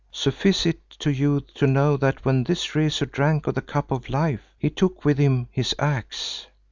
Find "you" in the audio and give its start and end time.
1.13-1.41